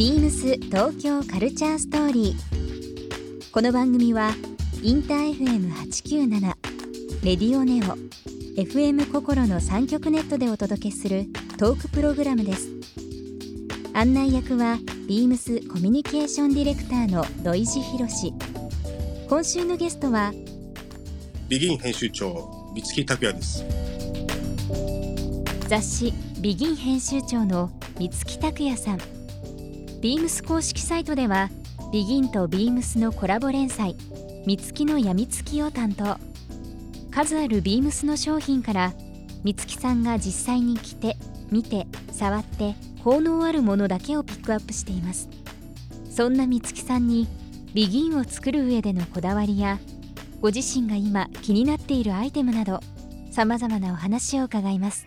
[0.00, 3.50] ビームス東京カルチャーストーリー。
[3.52, 4.30] この番組は
[4.82, 6.40] インター FM897
[7.22, 7.98] レディオネオ
[8.58, 11.26] FM 心の三極ネットでお届けする
[11.58, 12.70] トークプログラムです。
[13.92, 18.32] 案内役はビームスコミュニケーションディレクターの土井博志。
[19.28, 20.32] 今週のゲストは
[21.50, 23.62] ビギン編集長三月拓也です
[25.68, 29.19] 雑誌ビギン編集長の三月拓也さん
[30.00, 31.50] ビームス公式サイトでは
[31.92, 33.96] ビギンとビームスのコラボ連載
[34.46, 36.16] 三月のやみつきを担当。
[37.10, 38.94] 数あるビームスの商品から
[39.44, 41.16] 三月さんが実際に着て
[41.50, 45.28] 見て触って効能あるものだけをピックアップしています。
[46.10, 47.28] そんな三月さんに
[47.74, 49.78] ビギンを作る上でのこだわりや
[50.40, 52.80] ご自身が今気になっているアイテムなど
[53.30, 55.06] さまざまなお話を伺います。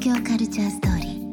[0.00, 1.24] 東京カルチャーストーリー。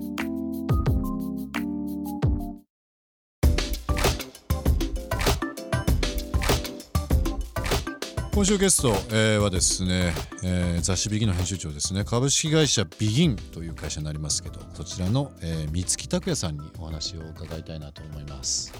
[8.33, 12.03] 今週ゲスト、えーはですね、えー雑誌ビギンの編集長ですね。
[12.03, 18.71] 株式会社ビギンという会社になりますけどそちらの、えー三月拓也さんにお話を伺いたいなと思います。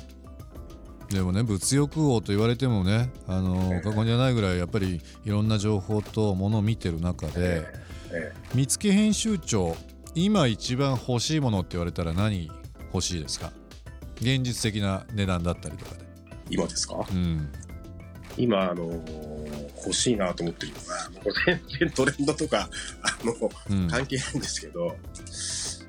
[1.09, 7.65] でもね物欲王と言われてもねあの過言じゃないぐらいやっぱりいろんな情報とものを見てる中で
[8.53, 9.77] 三月編集長
[10.15, 12.51] 今一番欲しいものって言われたら何
[12.93, 13.53] 欲しいですか？
[14.15, 16.01] 現実的な値段だったりとかで。
[16.49, 17.05] 今ですか？
[17.09, 17.49] うん。
[18.37, 18.83] 今あの
[19.77, 22.69] 欲しいなと思ってるのがもう全然トレンドとか
[23.01, 23.33] あの、
[23.69, 23.87] うん。
[23.87, 24.93] 関係ないんですけど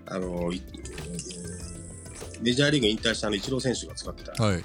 [0.07, 0.63] あの、ー
[2.41, 4.65] メジャーリーグ引退したあのイチロー選手が使ってた、はい。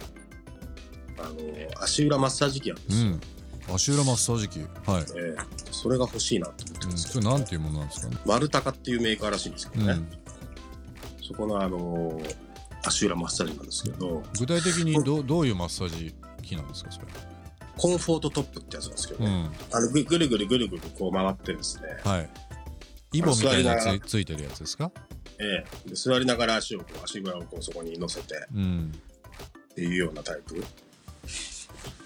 [1.17, 3.21] あの足裏マッサージ機あるんですよ、うん
[3.69, 4.67] 足裏マッサージ機はい、
[5.15, 8.07] えーそれが欲しいなと思ってるうんん、ですけど、それなんていうものなんですか？
[8.09, 10.07] ね丸高っていうメーカーらしいんですけどね、うん、
[11.23, 12.19] そこのあの
[12.83, 14.23] 足裏マッサージなんですけど。
[14.39, 17.07] 具体的にどどういうマッサージ機なんですかそれ？
[17.77, 19.77] コンフォートトップってやつなんですけどね、うん。
[19.77, 22.29] あのぐぐるぐるぐるぐるこう回ってですね、はい。
[23.13, 24.91] イボみたいなつついてるやつですか？
[25.39, 25.89] ええ。
[25.89, 28.35] で座りながら足をこう足裏をこうそこに乗せて。
[28.55, 28.91] うん。
[29.71, 30.63] っていうようなタイプ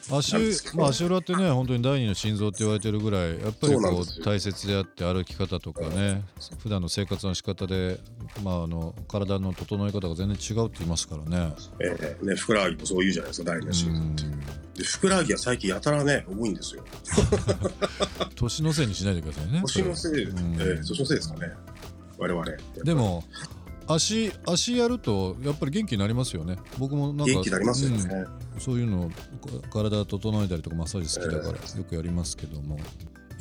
[0.09, 6.23] 足まあ、足裏ってね本当に第二の心臓って言われてるぐらいやっぱりこう大切であって歩き方とかね
[6.61, 7.99] 普段の生活の仕方で、
[8.43, 11.53] まあ、あの体の整え方が全然違うって言いますからね。
[11.79, 14.23] ええねふくらはぎもそう言うじゃないですか第二の心臓って。
[14.23, 14.39] うん。
[14.73, 16.83] でふくらはぎは最近やたらね重いんですよ。
[18.35, 20.27] 年のせいにしないでくださいね年のせいえ
[20.59, 21.53] え年のせいですかね。
[22.17, 22.45] 我々
[22.83, 23.23] でも
[23.93, 26.57] 足足やるとやっぱり元気になりますよね。
[26.77, 27.97] 僕もなんか元気になりますよね、
[28.55, 28.59] うん。
[28.59, 29.15] そういうのか
[29.71, 32.77] 体整えたりとかマッサージ好きだからよくやりますけども、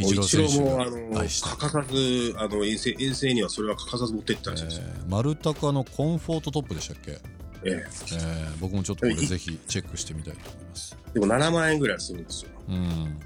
[0.00, 4.78] もう一郎もあがの欠かさずあの遠征遠征にはそれは欠かさず持って行ったらしいです。
[4.78, 4.90] よ、え。
[4.92, 7.18] ー丸高のコンフォートトップでしたっけ、え
[7.64, 7.86] え。
[7.86, 12.50] ー僕もちょっとこれぜひチェックしてみたいと思います、えでも7万円ぐらいするんですよ。
[12.68, 13.20] うん、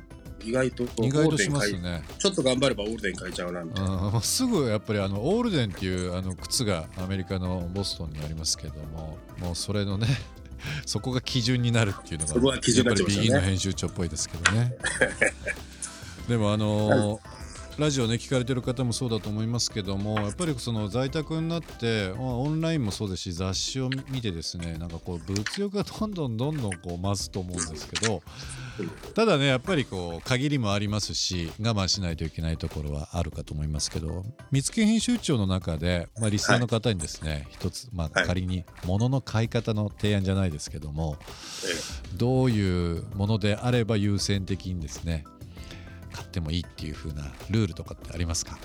[0.44, 2.02] 意外と意外としますね。
[2.18, 10.06] ちょっと頑張ればオールデン買えちゃうなみたいな、うんすぐやっぱりあのオールデンっていうあの靴がアメリカのボストンにありますけどももうそれのね
[10.86, 12.40] そこが基準になるっていうのがね。
[12.46, 14.76] やっぱりビギンの編集長っぽいですけどね。
[16.28, 17.43] でもあのー
[17.76, 28.22] ラジオね聞かれてる方もそうだと思いますけどもやっぱりその在宅になってまあオンラインもそうですし雑誌を見てですねなんかこう物欲がどんどんどんどんこう増すと思うんですけど
[29.14, 38.26] ただねやっぱりこう限りもありますし我慢しないといけないところはあるかと思いますけど見つけ編集長の中で、まあ、リスナーの方にですね、一つ、まあ、はい。
[38.26, 41.16] 仮に物の買い方の提案じゃないですけども、
[42.16, 45.24] どういうものであれば優先的にですね
[46.14, 48.56] 買ってもいいっていう風なルールとかってありますか？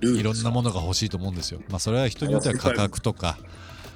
[0.00, 1.60] いろんなものが欲しいと思うんですよ。
[1.68, 3.38] まあそれは人によっては価格とか、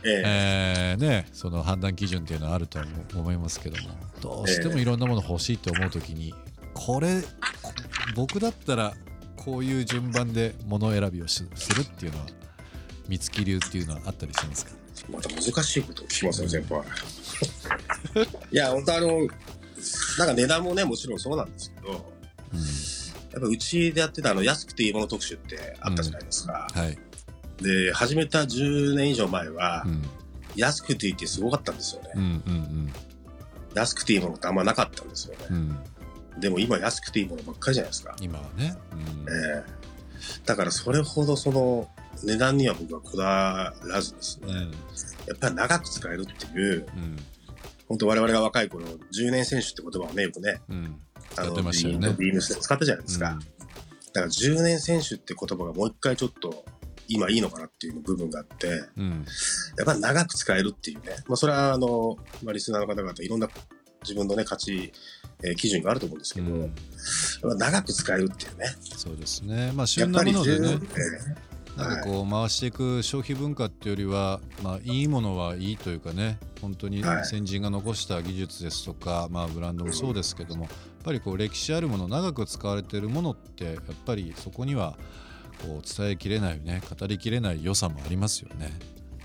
[0.02, 0.23] ええ。
[0.26, 3.91] えーね、その判断基準っていうのはあるとは思思いますけども。
[4.20, 6.35] どうしてもいろんなもの欲しいと思うときに
[6.75, 7.23] これ
[7.62, 7.73] こ
[8.14, 8.94] 僕だったら
[9.37, 12.26] こういう順番で物選びをしするっていうのは
[13.08, 14.73] 三月流っていうのはあったりしますか？
[15.11, 16.82] また難しいことを聞きますね先輩。
[18.50, 19.08] いや本当あの
[20.19, 22.12] なんか値段もねもちろんそうなんですけど
[22.52, 22.61] うん。
[22.61, 26.99] やっぱうちでやってたあの安くていいもの特集ってあったじゃないですか、はい。
[27.62, 30.02] で、始めた10年以上前は、うん。
[30.56, 32.11] 安くていいってすごかったんですよね。
[32.17, 32.93] うんうん
[33.73, 35.47] 安くていいものってあんまなかったんですよね。
[35.50, 35.81] うん
[36.35, 36.41] うん。
[36.41, 38.17] でも今安くていいものばっかりじゃないですか。
[38.20, 38.99] 今はね、うん。
[39.32, 39.64] ええ。
[40.44, 41.88] だからそれほどその
[42.25, 44.56] 値段には僕はこだわらずですね、うん。
[44.56, 44.69] や
[45.35, 47.17] っぱり長く使えるっていう、うん
[47.90, 51.00] 本当我々が若い頃、10年選手って言葉をね、よくね、うん。
[51.37, 52.14] あの使ってましたよね。
[52.16, 53.37] ビームスで使ったじゃないですか。
[54.14, 56.64] だから10年選手って言葉がもう一回ちょっと
[57.08, 59.26] 今いいのかなっていう部分があって、やうん。
[59.82, 63.48] っぱり長く使えるっていうね、まあそれはあの、まあリスナーの方々いろんな
[64.02, 64.92] 自分のね、価値、
[65.42, 67.58] えー基準があると思うんですけど、うん。
[67.58, 68.66] 長く使えるっていうね。
[68.96, 69.72] そうですね。
[69.75, 71.50] まあや旬なっぱり10ものでねえ
[71.80, 77.24] なんかこう回していく消費文化っていうよりは、まあ、いいものはいいというかね本当にはい。
[77.24, 80.72] 先人が残した技術ですとか、まあ、ブランドもそうですけどもやっ
[81.04, 83.74] ぱりこう歴史あるもの長く使われているものってやっ
[84.04, 84.96] ぱりそこには
[85.66, 88.72] こう伝えきれないね語りきれない良さもありますよね。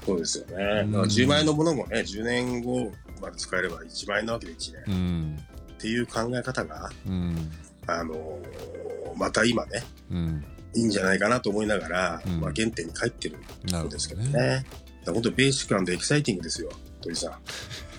[0.01, 0.63] ーそうですよね。
[0.65, 0.91] だうん。
[0.91, 2.91] から10万円のものもね、10年後
[3.21, 4.95] まで使えれば1万円なわけで1年。
[4.95, 5.39] うん。
[5.73, 7.51] っていう考え方が、うん。
[7.87, 9.81] あのーまた今ね、
[10.11, 10.43] うん
[10.75, 14.31] いいんじゃないかなと思いながら、うんまあ原点に帰ってるんですけどね。
[14.31, 14.66] どね。
[15.06, 16.69] 本当ベーシックエキサイティングですよ、
[17.01, 17.39] 鳥さん。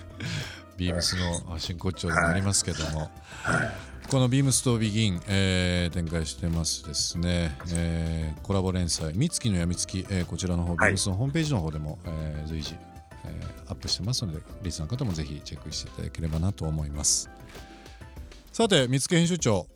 [0.77, 3.11] ビームスの真骨頂でもありますけども。
[3.43, 3.87] はい。
[4.09, 12.75] このビームスとビギン、えー展開してますですね、えーコラボ連載「みつきのやみつき」えーこちらの方、ビームスのホームページの方でも、えー随時、
[13.25, 17.29] えーアップしてますのでリスナーの方もぜひチェックしていただければなと思います
[18.53, 19.67] さて見つけ編集長、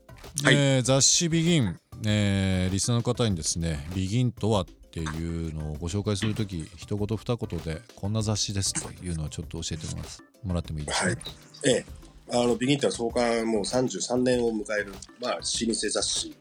[0.44, 0.56] はい。
[0.56, 10.08] えー雑誌ビギン、えーリスナーの方にですねビギンとはっていうのをご紹介するとき一言二言でこんな雑誌ですというのをちょっと教えてもら
[10.44, 11.18] もらってもいいですか、はい。
[11.66, 11.86] ええ。
[12.34, 16.36] あの、ビギンっては創刊もう33年を迎える、まあ、老舗雑誌。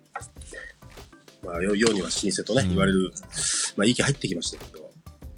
[1.44, 2.69] まあ、よ世には老舗とね、うん。
[2.70, 3.12] 言われる、
[3.76, 4.90] まあ、いい気入ってきましたけど、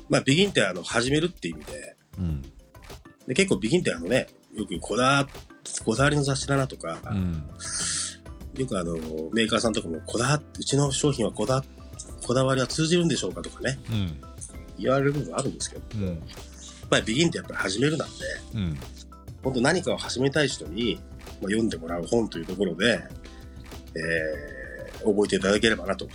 [0.08, 2.42] まあ、ビギンってあの、始めるっていう意味で、うん。
[3.26, 5.28] で結構ビギンってあのね、よくこだわ、
[5.84, 7.48] こだわりの雑誌だなとか、うん
[8.56, 8.94] よくあの、
[9.32, 11.64] メーカーさんとかも、こだわ、うちの商品はこだ、
[12.26, 14.16] こだわりは通じるんでしょうかとかね、うん。
[14.78, 16.06] 言われる部分あるんですけど、うん。
[16.06, 16.16] やっ
[16.90, 18.14] ぱりビギンってやっぱり始めるなんで、
[18.54, 18.78] うん。
[19.42, 21.00] 本当何かを始めたい人に、
[21.40, 23.02] まあ、読んでもらう本というところで、
[23.94, 26.08] えー、覚えていただければなと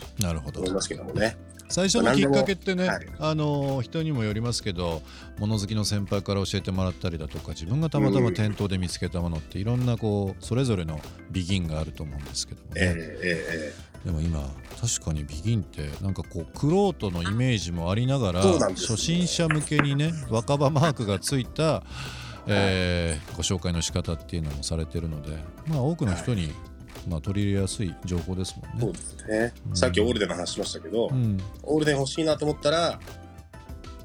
[0.55, 1.37] 思いますけどもね。
[1.69, 3.07] 最初のきっかけってね、はい。
[3.19, 5.01] あの人にもよりますけど
[5.39, 10.99] 物好きの先輩から教えてもらったりだとか自分がたまたま店頭で見つけたものっていろんなこうそれぞれの
[11.31, 13.73] ビギンがあると思うんですけどもえーね、え
[14.05, 14.39] でも今
[14.79, 21.83] 確かにビギンってなんかこうクロートのイメージもありながら初心者向けにね若葉マークがついた、
[22.47, 25.37] えーご紹介の仕方っていうのもされてるので
[25.67, 26.51] まあ多くの人に、
[27.07, 28.98] まあ、取り入れやすい情報ですもんーそうね。
[28.98, 29.54] ですね。
[29.69, 33.00] うんさっきオールデンの話しましたけど、うんオールデン欲しいなと思ったら、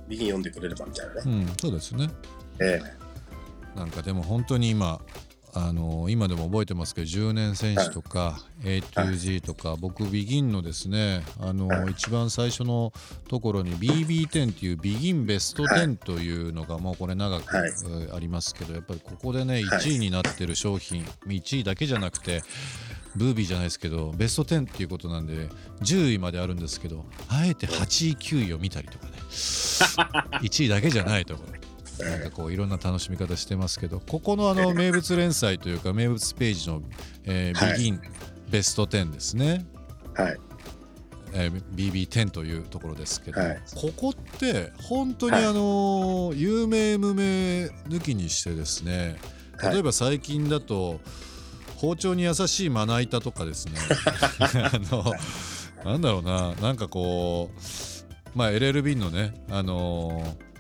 [0.09, 1.23] ビギン読んでくれればみたいなね。
[1.27, 2.09] うん、そうですね。
[2.61, 2.81] え
[3.75, 5.01] なんかでも本当に今
[5.55, 12.93] あの今でも覚えてますけど10年選手とか A2G とか僕ビギンのですねあのはい一番最初の
[13.29, 17.57] ところに BB10 っていうビギンベスト10というのがもうこれ長く
[18.15, 19.65] ありますけどやっぱりここでねはい。
[19.65, 22.43] 1位になってる商品1位だけじゃなくて
[23.15, 25.49] ブービーじゃないですけどベスト10っていうことなんで
[25.83, 29.13] 10位まであるんですけどあえて8位9位を見たりとかね。
[30.43, 31.62] 1位だけじゃないところ
[31.99, 36.83] なんかこういろんな楽しみ方してますけどここのあの名物連載というか名物ページの、
[37.25, 37.79] えーはい。
[37.79, 38.01] ビギン
[38.51, 39.65] ベスト10ですね、
[40.19, 40.37] えはい。
[41.35, 43.61] えー BB10 というところですけど、はい。
[43.75, 45.45] ここって本当にはい。
[45.47, 47.23] あのー有名無名
[47.89, 49.17] 抜きにしてですね
[49.59, 49.75] はい。
[49.75, 51.01] 例えば最近だと
[51.77, 53.73] 包丁に優しいまな板とかですね。
[54.41, 55.15] あの
[55.85, 57.59] なんだろうななんかこう
[58.39, 60.52] まあ LLB のねあのー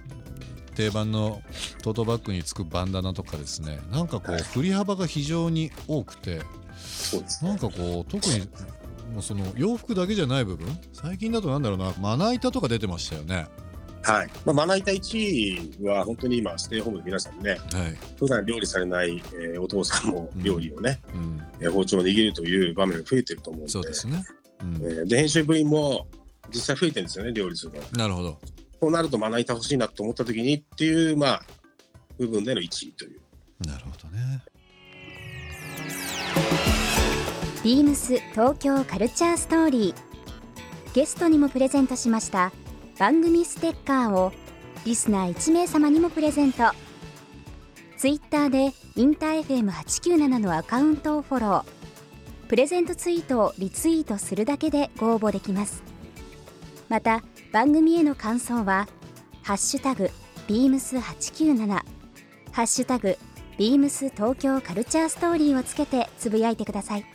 [0.72, 1.42] 定番の
[1.82, 3.80] トートバッグにつくバンダナとかですね。
[3.90, 4.42] なんかこうはい。
[4.42, 6.42] 振り幅が非常に多くて。
[7.42, 8.40] なんかこう特に
[9.12, 10.66] もうその洋服だけじゃない部分？
[10.92, 13.46] 最近だとなんだろうなまな板とか出てましたよね。
[14.02, 14.30] はい。
[14.44, 15.18] まあ、まな板1
[15.80, 17.60] 位は本当に今、ステイホームで皆さんね、はい、
[18.18, 23.70] 普段料理されない、えーお父さんも料理をね、うん、えー包丁を握るという場面が増えてると思うんで。
[23.70, 24.24] そうですね、
[24.60, 24.74] うん。
[24.76, 26.08] えーで、編集部員も
[26.52, 27.80] 実際増えてるんですよね、料理するの。
[27.92, 28.40] なるほど
[28.82, 31.42] そうなるとまな板欲しいなと思った時にっていう、まあ、
[32.18, 33.20] 部分での1位という。
[33.64, 34.42] なるほどね。
[37.62, 40.94] ビームス東京カルチャーストーリー。
[40.94, 42.50] ゲストにもプレゼントしました
[42.98, 44.32] 番組ステッカーを
[44.84, 46.64] リスナー1名様にもプレゼント。
[47.98, 51.64] ツイッターでインター FM897 のアカウントをフォロー。
[52.48, 55.91] プレゼントツイートをリツイートするだけでご応募できます
[56.92, 57.22] また
[57.52, 58.86] 番組への感想は
[59.42, 60.10] 「ハッシュタグ
[60.46, 61.66] #beams897」
[62.52, 63.16] ハッシュタグ
[63.56, 67.06] ビームス東京カルチャーストーリーをつけてつぶやいてください。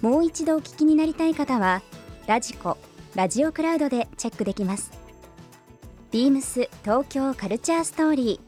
[0.00, 1.82] もう一度お聞きになりたい方は
[2.26, 2.78] ラジコ
[3.14, 4.90] ラジオクラウドでチェックできます。
[6.10, 8.40] ビームス東京カルチャーストーリ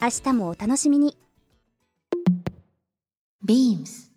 [0.00, 1.18] ー明日もお楽しみに。
[3.44, 4.10] beams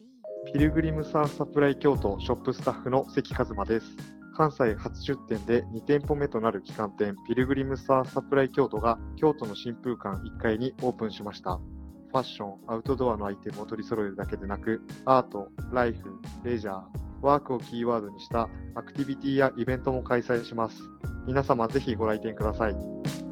[0.54, 4.19] ピルグリムサーサプライ京都ショップスタッフの関和馬です。
[4.39, 11.60] 関西初出店で2店舗目となる旗艦店ピルグリムサーサプライ京都が京都の新風館1階にオープンしました。
[12.08, 16.81] ファッション、アウトドアのアイテムを取り揃えるだけでなく、アート、ライフ、レジャー、
[17.22, 20.84] ワークをキーワードにしたアクティビティやイベントも開催します。
[21.27, 22.74] 皆様ぜひご来店ください。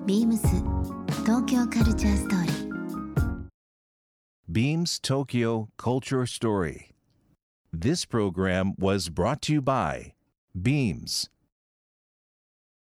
[0.06, 0.42] beams
[1.24, 2.68] 東京カルチャーストーリー
[4.52, 6.92] Beams Tokyo Culture Story.
[7.72, 10.17] This program was brought to you by
[10.62, 11.30] Beams.